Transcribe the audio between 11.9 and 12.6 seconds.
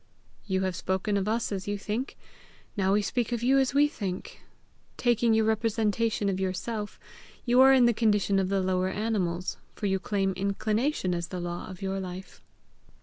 life."